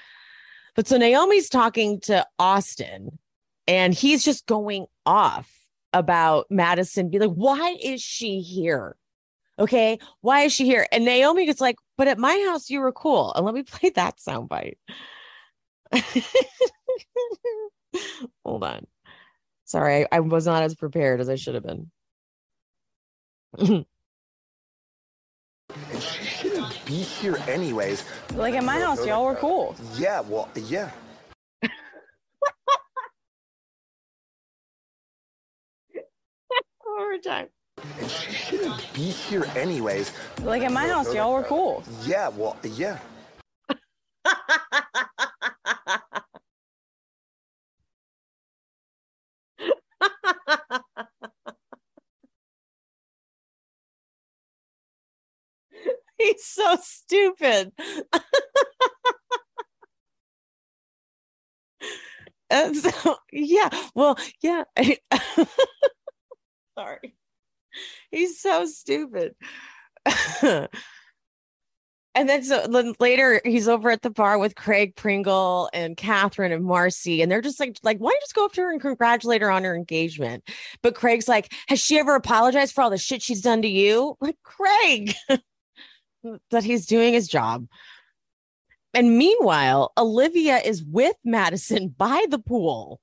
[0.76, 3.20] But so Naomi's talking to Austen
[3.68, 5.52] and he's just going off
[5.92, 8.96] about Madison, be like, why is she here?
[9.60, 10.88] Okay, why is she here?
[10.92, 13.32] And Naomi gets like, but at my house, you were cool.
[13.36, 14.78] And let me play that soundbite.
[18.44, 18.88] Hold on.
[19.74, 21.90] Sorry, I, I, was not as prepared as I should have been.
[23.58, 23.86] and
[26.00, 28.04] she shouldn't be here anyways.
[28.36, 29.76] Like at my house, y'all were cool.
[29.98, 30.92] Yeah, well, yeah.
[36.84, 37.48] One more time.
[38.00, 40.12] And she shouldn't be here anyways.
[40.44, 41.84] Like at my house, y'all were cool.
[42.06, 43.00] Yeah, well, yeah.
[56.34, 57.72] He's so stupid.
[62.50, 64.64] and so, yeah, well, yeah.
[66.78, 67.16] Sorry.
[68.12, 69.36] He's so stupid.
[70.42, 70.70] and
[72.30, 76.64] then so then later he's over at the bar with Craig Pringle and Kathryn and
[76.64, 78.80] Marcie, and they're just like, like, why don't you just go up to her and
[78.80, 80.44] congratulate her on her engagement?
[80.82, 84.16] But Craig's like, has she ever apologized for all the shit she's done to you?
[84.22, 85.14] Like Craig,
[86.52, 87.68] that he's doing his job.
[88.94, 93.00] And meanwhile, Olivia is with Madison by the pool.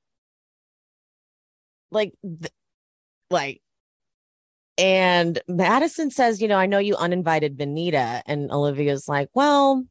[1.91, 2.53] Like, th-
[3.31, 3.61] like
[4.81, 8.23] and Madison says, you know, I know you uninvited Venita.
[8.25, 9.85] And Olivia's like, well,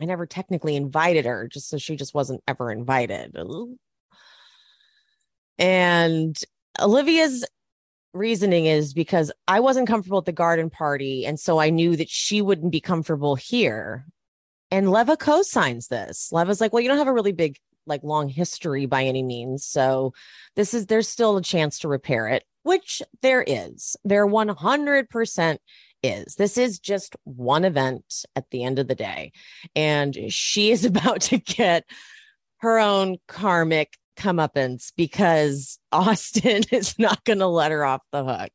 [0.00, 3.36] I never technically invited her, just so she just wasn't ever invited.
[5.58, 6.38] And
[6.80, 7.44] Olivia's
[8.12, 11.26] reasoning is because I wasn't comfortable at the garden party.
[11.26, 14.06] And so I knew that she wouldn't be comfortable here.
[14.70, 16.30] And Leva co signs this.
[16.32, 19.64] Leva's like, well, you don't have a really big, like, long history by any means.
[19.64, 20.12] So
[20.56, 23.96] this is, there's still a chance to repair it which there is.
[24.04, 25.58] There 100%
[26.02, 26.34] is.
[26.34, 29.32] This is just one event at the end of the day.
[29.74, 31.84] And she is about to get
[32.58, 38.52] her own karmic comeuppance because Austen is not going to let her off the hook.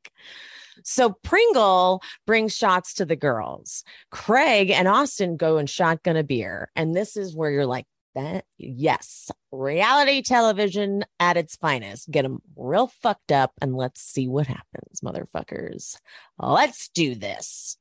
[0.83, 3.83] So Pringle brings shots to the girls.
[4.11, 6.69] Craig and Austen go and shotgun a beer.
[6.75, 12.11] And this is where you're like, that yes, reality television at its finest.
[12.11, 15.97] Get them real fucked up and let's see what happens, motherfuckers.
[16.37, 17.77] Let's do this.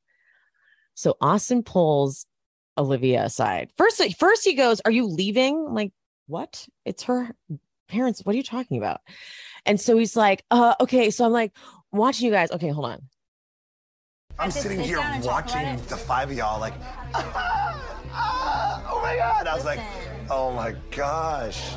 [0.94, 2.24] So Austen pulls
[2.78, 3.72] Olivia aside.
[3.76, 5.92] First, first he goes, "Are you leaving?" I'm like,
[6.26, 6.66] what?
[6.84, 7.34] It's her
[7.92, 8.20] parents.
[8.24, 9.00] What are you talking about?
[9.66, 11.52] And so he's like, "Uh, okay." So I'm like,
[11.92, 12.50] watching you guys.
[12.50, 13.02] Okay, hold on.
[14.38, 16.74] I'm sitting here watching the five of y'all, like,
[17.14, 19.46] ah, ah, oh my god!
[19.46, 19.80] I was like.
[20.34, 21.74] Oh my gosh.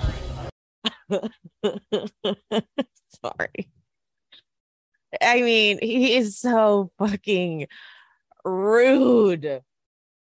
[3.21, 3.69] Sorry.
[5.21, 7.67] I mean, he is so fucking
[8.45, 9.61] rude.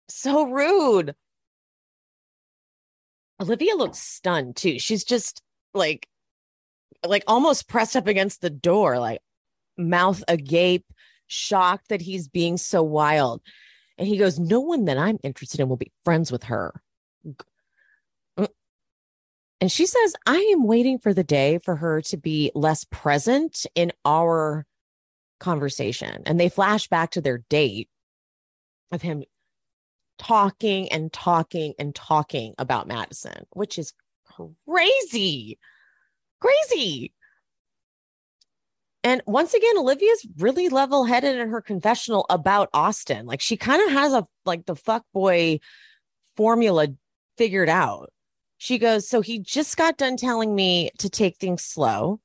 [0.09, 1.17] So rude.
[3.41, 4.79] Olivia looks stunned too.
[4.79, 5.43] She's just
[5.75, 6.09] like
[7.07, 9.21] like almost pressed up against the door, like
[9.77, 10.87] mouth agape,
[11.27, 13.43] shocked that he's being so wild.
[13.99, 16.81] And he goes, No one that I'm interested in will be friends with her.
[18.39, 18.49] Mm.
[19.61, 23.67] And she says, I am waiting for the day for her to be less present
[23.75, 24.67] in our
[25.41, 26.23] conversation.
[26.27, 27.89] And they flash back to their date
[28.93, 29.25] of him
[30.19, 33.93] talking and talking and talking about Madison, which is
[34.67, 35.59] crazy.
[36.41, 37.13] Crazy.
[39.05, 43.27] And once again, Olivia's really level headed in her confessional about Austen.
[43.27, 45.59] Like she kind of has a like the fuck boy
[46.37, 46.89] formula
[47.37, 48.13] figured out.
[48.59, 52.21] She goes, So he just got done telling me to take things slow.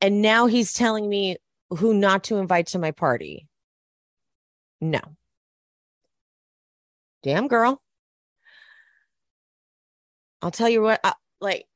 [0.00, 1.36] And now he's telling me
[1.70, 3.46] who not to invite to my party.
[4.80, 5.00] No.
[7.22, 7.82] Damn girl.
[10.42, 11.66] I'll tell you what, I, like,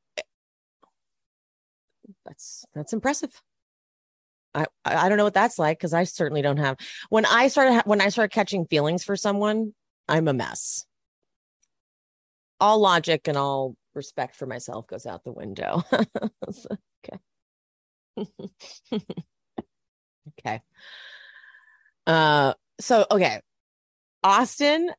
[2.24, 3.30] that's that's impressive.
[4.54, 6.76] I I don't know what that's like because I certainly don't have.
[7.08, 9.74] When I started when I started catching feelings for someone,
[10.08, 10.86] I'm a mess.
[12.58, 15.82] All logic and all respect for myself goes out the window.
[17.06, 17.18] okay.
[20.38, 20.62] okay.
[22.06, 23.40] Uh so okay.
[24.22, 24.90] Austen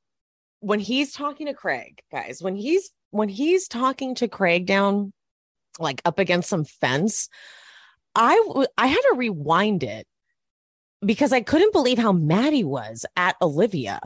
[0.62, 5.14] when he's talking to Craig, guys, when he's when he's talking to Craig down
[5.80, 7.30] like up against some fence.
[8.16, 10.06] I w- I had to rewind it
[11.06, 14.00] because I couldn't believe how mad he was at Olivia.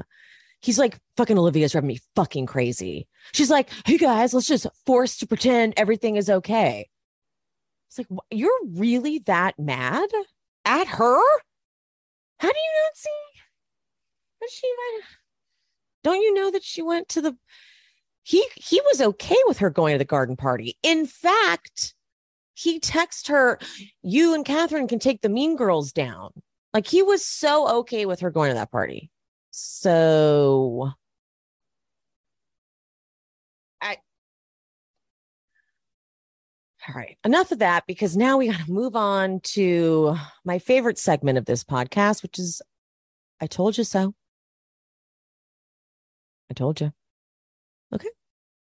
[0.61, 3.07] He's like, fucking Olivia's driving me fucking crazy.
[3.33, 6.89] She's like, hey guys, let's just force to pretend everything is okay.
[7.89, 10.09] It's like, you're really that mad
[10.65, 11.19] at her?
[12.39, 13.09] How do you not see?
[14.41, 15.01] That she might
[16.03, 17.35] don't you know that she went to the
[18.25, 20.77] he he was okay with her going to the garden party.
[20.81, 21.93] In fact,
[22.55, 23.59] he texted her,
[24.01, 26.31] "You and Kathryn can take the mean girls down."
[26.73, 29.11] Like he was so okay with her going to that party.
[29.51, 30.91] So
[33.81, 33.97] I
[36.87, 40.97] All right, enough of that because now we got to move on to my favorite
[40.97, 42.61] segment of this podcast, which is
[43.39, 44.15] I told you so.
[46.49, 46.91] I told you.
[47.93, 48.09] Okay.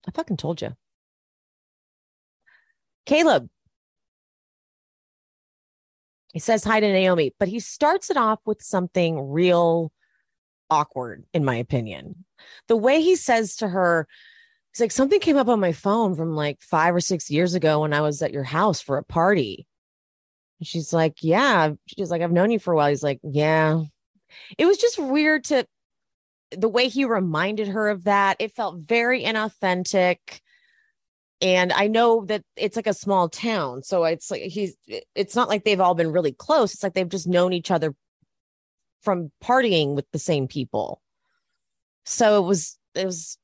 [0.08, 0.76] I fucking told you.
[3.06, 3.50] Caleb.
[6.34, 9.92] He says hi to Naomi, but he starts it off with something real
[10.70, 12.26] awkward, in my opinion.
[12.68, 14.08] The way he says to her,
[14.74, 17.82] he's like, something came up on my phone from like five or six years ago
[17.82, 19.66] when I was at your house for a party.
[20.60, 21.74] And she's like, Yeah.
[21.88, 22.90] She's like, I've known you for a while.
[22.90, 23.84] He's like, Yeah.
[24.58, 25.66] It was just weird to
[26.52, 30.18] the way he reminded her of that, it felt very inauthentic.
[31.42, 33.84] And I know that it's like a small town.
[33.84, 34.76] So it's like he's,
[35.14, 36.74] it's not like they've all been really close.
[36.74, 37.94] It's like they've just known each other
[39.02, 41.02] from partying with the same people.
[42.06, 43.38] So it was, it was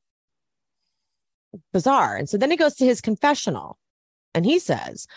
[1.74, 2.16] bizarre.
[2.16, 3.78] And so then he goes to his confessional
[4.34, 5.08] and he says,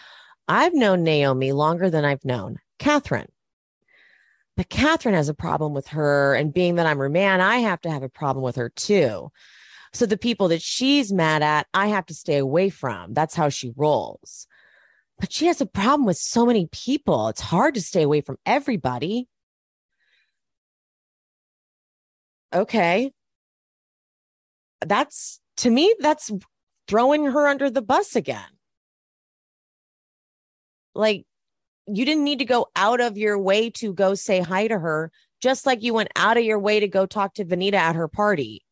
[0.48, 3.28] I've known Naomi longer than I've known Kathryn.
[4.56, 6.34] But Kathryn has a problem with her.
[6.34, 9.30] And being that I'm her man, I have to have a problem with her too.
[9.92, 13.14] So the people that she's mad at, I have to stay away from.
[13.14, 14.46] That's how she rolls.
[15.18, 17.28] But she has a problem with so many people.
[17.28, 19.28] It's hard to stay away from everybody.
[22.52, 23.12] Okay.
[24.84, 26.30] That's to me, that's
[26.88, 28.42] throwing her under the bus again.
[30.94, 31.24] Like,
[31.86, 35.12] you didn't need to go out of your way to go say hi to her,
[35.40, 38.08] just like you went out of your way to go talk to Venita at her
[38.08, 38.64] party.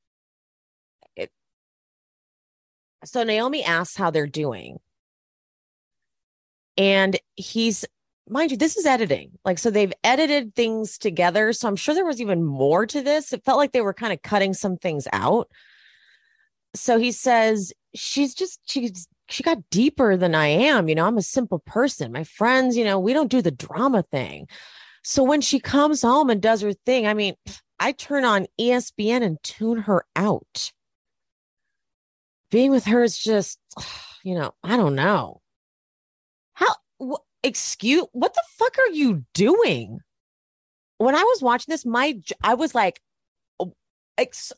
[1.17, 1.31] It,
[3.05, 4.79] so Naomi asks how they're doing.
[6.79, 7.85] And he's,
[8.29, 9.33] mind you, this is editing.
[9.45, 11.53] Like, so they've edited things together.
[11.53, 13.35] So I'm sure there was even more to this.
[13.35, 15.51] It felt like they were kind of cutting some things out.
[16.75, 20.89] So he says, she's just, she's she got deeper than I am.
[20.89, 22.13] You know, I'm a simple person.
[22.13, 24.47] My friends, you know, we don't do the drama thing.
[25.03, 27.35] So when she comes home and does her thing, I mean,
[27.81, 30.73] I turn on ESPN and tune her out.
[32.51, 33.59] Being with her is just,
[34.23, 35.41] you know, I don't know.
[36.53, 39.99] How, wh- excuse, what the fuck are you doing?
[40.99, 43.01] When I was watching this, my, I was like,
[43.59, 43.75] oh,
[44.17, 44.53] ex-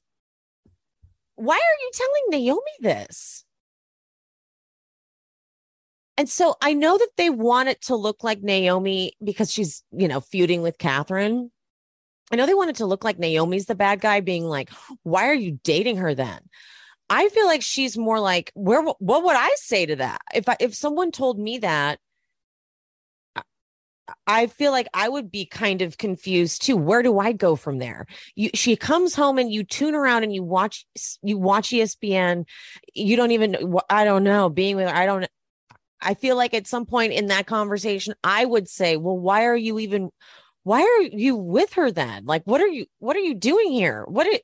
[1.36, 3.44] why are you telling Naomi this?
[6.16, 10.06] And so I know that they want it to look like Naomi because she's, you
[10.06, 11.50] know, feuding with Kathryn.
[12.32, 14.70] I know they want it to look like Naomi's the bad guy, being like,
[15.02, 16.40] why are you dating her then?
[17.10, 20.20] I feel like she's more like, where, what would I say to that?
[20.32, 21.98] If I, if someone told me that,
[24.26, 26.76] I feel like I would be kind of confused too.
[26.76, 28.06] Where do I go from there?
[28.34, 30.86] You, she comes home and you tune around and you watch,
[31.22, 32.44] you watch ESPN.
[32.94, 35.26] You don't even, I don't know, being with her, I don't,
[36.04, 39.56] I feel like at some point in that conversation, I would say, well, why are
[39.56, 40.10] you even,
[40.62, 42.26] why are you with her then?
[42.26, 44.04] Like, what are you, what are you doing here?
[44.06, 44.42] What it,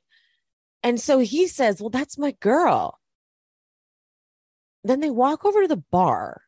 [0.83, 2.99] and so he says, well, that's my girl.
[4.83, 6.41] Then they walk over to the bar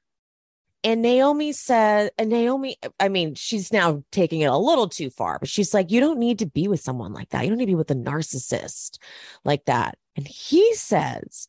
[0.84, 5.40] and Naomi said, and Naomi, I mean, she's now taking it a little too far,
[5.40, 7.44] but she's like, you don't need to be with someone like that.
[7.44, 8.98] You don't need to be with a narcissist
[9.46, 9.98] like that.
[10.18, 11.48] And he says,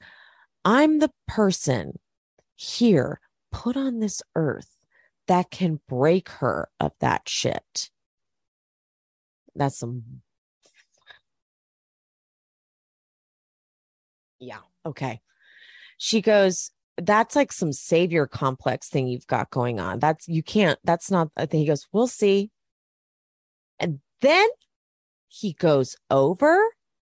[0.65, 1.99] I'm the person
[2.55, 3.21] here
[3.55, 4.77] put on this earth
[5.29, 7.89] that can break her of that shit.
[9.55, 10.23] That's some.
[14.41, 14.59] Yeah.
[14.85, 15.21] Okay.
[15.99, 20.01] She goes, that's like some savior complex thing you've got going on.
[20.01, 22.51] That's, you can't, that's not, I think he goes, we'll see.
[23.79, 24.49] And then
[25.29, 26.61] he goes over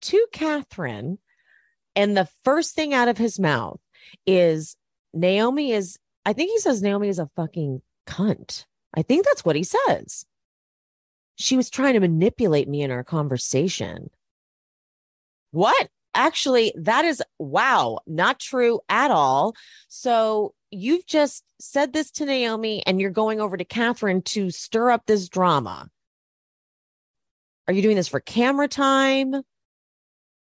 [0.03, 1.17] to Kathryn.
[1.97, 3.81] And the first thing out of his mouth
[4.25, 4.77] is
[5.13, 8.65] Naomi is I think he says Naomi is a fucking cunt.
[8.95, 10.25] I think that's what he says.
[11.35, 14.09] She was trying to manipulate me in our conversation.
[15.51, 15.89] What?
[16.15, 19.55] Actually, that is wow, not true at all.
[19.87, 24.91] So you've just said this to Naomi and you're going over to Kathryn to stir
[24.91, 25.89] up this drama.
[27.67, 29.35] Are you doing this for camera time?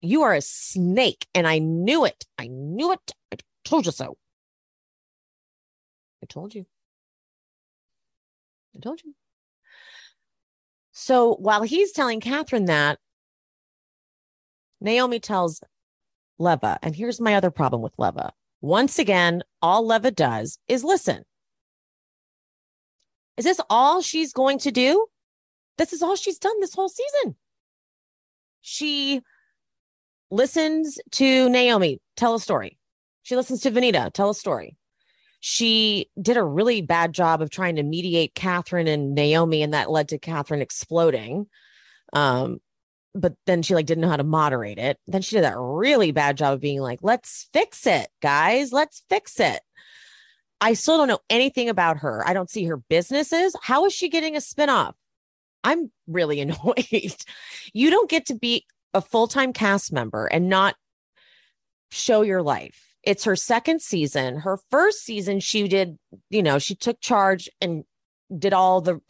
[0.01, 2.25] You are a snake, and I knew it.
[2.39, 3.11] I knew it.
[3.31, 4.17] I told you so.
[6.23, 6.65] I told you.
[8.75, 9.13] I told you.
[10.91, 12.99] So while he's telling Kathryn that,
[14.79, 15.61] Naomi tells
[16.37, 18.33] Leva, and here's my other problem with Leva.
[18.61, 21.23] Once again, all Leva does is listen.
[23.37, 25.07] Is this all she's going to do?
[25.77, 27.35] This is all she's done this whole season.
[28.61, 29.21] She
[30.29, 32.77] listens to Naomi tell a story.
[33.23, 34.77] She listens to Venita tell a story.
[35.41, 39.91] She did a really bad job of trying to mediate Kathryn and Naomi, and that
[39.91, 41.47] led to Kathryn exploding.
[42.13, 42.59] Um,
[43.13, 44.97] but then she like didn't know how to moderate it.
[45.07, 48.71] Then she did that really bad job of being like, let's fix it, guys.
[48.71, 49.59] Let's fix it.
[50.61, 52.23] I still don't know anything about her.
[52.25, 53.55] I don't see her businesses.
[53.61, 54.93] How is she getting a spinoff?
[55.63, 57.15] I'm really annoyed.
[57.73, 60.75] you don't get to be a full time cast member and not
[61.91, 62.90] show your life.
[63.03, 64.37] It's her second season.
[64.37, 65.97] Her first season, she did,
[66.29, 67.83] you know, she took charge and
[68.37, 69.01] did all the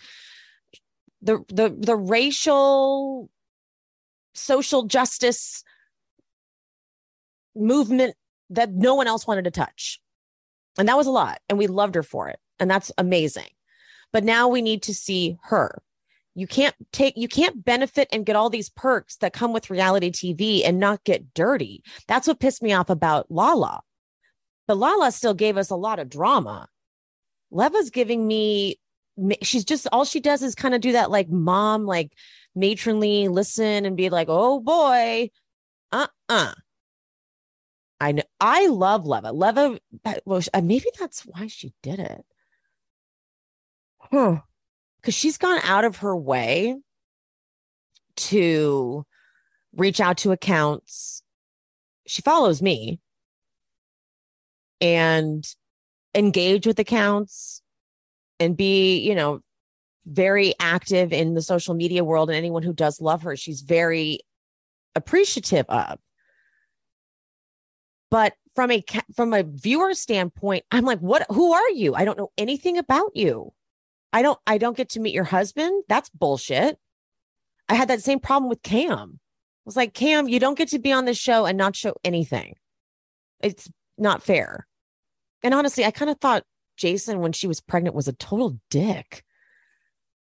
[1.21, 3.29] the the the racial
[4.33, 5.63] social justice
[7.55, 8.15] movement
[8.49, 9.99] that no one else wanted to touch.
[10.77, 11.39] And that was a lot.
[11.49, 12.39] And we loved her for it.
[12.59, 13.49] And that's amazing.
[14.13, 15.81] But now we need to see her.
[16.33, 20.11] You can't take, you can't benefit and get all these perks that come with reality
[20.11, 21.83] TV and not get dirty.
[22.07, 23.81] That's what pissed me off about Lala.
[24.67, 26.69] But Lala still gave us a lot of drama.
[27.51, 28.79] Leva's giving me,
[29.41, 32.13] she's just, all she does is kind of do that like mom, like
[32.55, 35.29] matronly listen and be like, oh boy,
[35.91, 36.35] uh uh-uh.
[36.47, 36.53] uh
[38.01, 39.31] I know I love Leva.
[39.31, 39.79] Leva,
[40.25, 42.25] well, uh, maybe that's why she did it.
[43.99, 44.39] Huh.
[45.01, 46.77] Because she's gone out of her way
[48.15, 49.05] to
[49.75, 51.23] reach out to accounts.
[52.05, 52.99] She follows me
[54.79, 55.45] and
[56.13, 57.61] engage with accounts
[58.39, 59.41] and be, you know,
[60.05, 62.29] very active in the social media world.
[62.29, 64.19] And anyone who does love her she's very
[64.95, 65.99] appreciative of.
[68.09, 68.83] But from a
[69.15, 71.95] from a viewer standpoint i'm like what who are you?
[71.95, 73.53] I don't know anything about you
[74.13, 76.77] i don't i don't get to meet your husband that's bullshit
[77.69, 80.79] i had that same problem with cam i was like cam you don't get to
[80.79, 82.55] be on the show and not show anything
[83.41, 84.67] it's not fair
[85.43, 86.43] and honestly i kind of thought
[86.77, 89.23] jason when she was pregnant was a total dick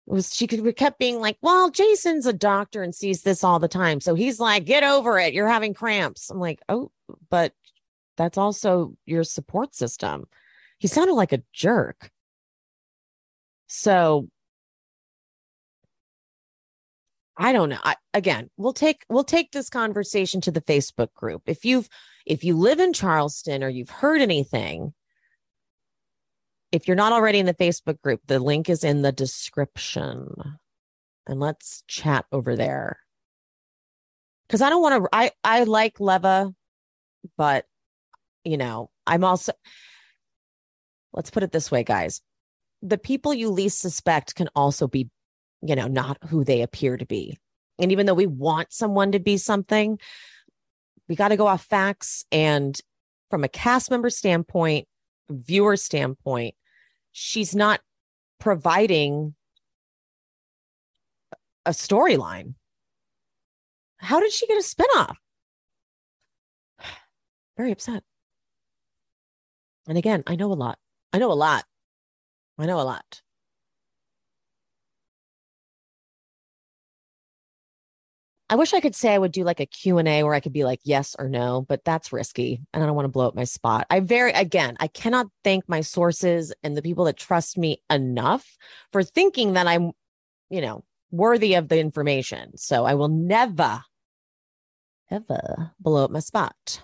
[0.10, 3.68] was she could kept being like, well, Jason's a doctor and sees this all the
[3.68, 4.02] time.
[4.02, 5.34] So he's like, get over it.
[5.34, 6.30] You're having cramps.
[6.30, 6.92] I'm like, oh,
[7.30, 7.54] but
[8.18, 10.26] that's also your support system.
[10.80, 12.10] He sounded like a jerk.
[13.70, 14.28] So
[17.38, 17.80] I don't know.
[17.82, 21.44] I, again, we'll take we'll take this conversation to the Facebook group.
[21.46, 21.88] If you've
[22.26, 24.94] if you live in Charleston or you've heard anything,
[26.72, 30.28] if you're not already in the Facebook group, the link is in the description.
[31.28, 33.00] And let's chat over there.
[34.50, 36.54] Cuz I don't want to I I like Leva,
[37.38, 37.66] but
[38.44, 39.54] you know, I'm also
[41.14, 42.22] Let's put it this way, guys.
[42.82, 45.10] The people you least suspect can also be,
[45.62, 47.38] you know, not who they appear to be.
[47.78, 50.00] And even though we want someone to be something,
[51.08, 52.80] we got to go off facts and
[53.30, 54.88] from a cast member standpoint,
[55.30, 56.56] viewer standpoint,
[57.12, 57.82] she's not
[58.40, 59.36] providing
[61.66, 62.56] a storyline.
[63.98, 65.16] How did she get a spinoff?
[67.58, 68.04] Very upset.
[69.88, 70.78] And again, I know a lot.
[71.14, 71.66] I know a lot.
[72.60, 73.22] I know a lot.
[78.52, 80.64] I wish I could say I would do like a Q&A where I could be
[80.64, 83.44] like yes or no, but that's risky and I don't want to blow up my
[83.44, 83.86] spot.
[83.92, 88.58] I very again, I cannot thank my sources and the people that trust me enough
[88.92, 89.92] for thinking that I'm,
[90.50, 92.58] you know, worthy of the information.
[92.58, 93.84] So I will never
[95.12, 96.84] ever blow up my spot.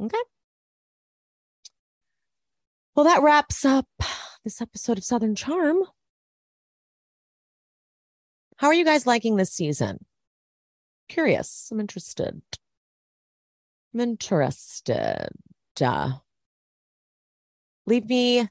[0.00, 0.18] Okay?
[2.98, 3.86] Well, that wraps up
[4.42, 5.84] this episode of Southern Charm.
[8.56, 10.04] How are you guys liking this season?
[11.08, 11.68] Curious.
[11.70, 12.42] I'm interested.
[13.94, 15.28] I'm interested.
[15.80, 16.14] Uh,
[17.86, 18.48] leave me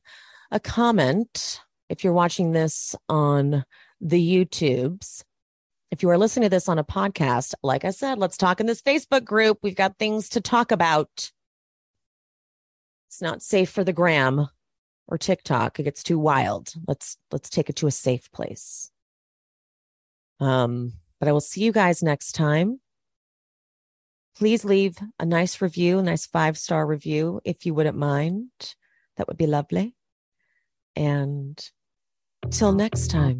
[0.50, 3.66] a comment if you're watching this on
[4.00, 5.26] the YouTubes.
[5.92, 8.66] If you are listening to this on a podcast, like I said, let's talk in
[8.66, 9.58] this Facebook group.
[9.62, 11.32] We've got things to talk about.
[13.08, 14.48] It's not safe for the gram
[15.08, 15.80] or TikTok.
[15.80, 16.74] It gets too wild.
[16.88, 18.92] Let's let's take it to a safe place.
[20.40, 22.80] Um, but I will see you guys next time.
[24.38, 28.50] Please leave a nice review, a nice five star review, if you wouldn't mind.
[29.16, 29.96] That would be lovely.
[30.96, 31.60] And
[32.52, 33.40] till next time.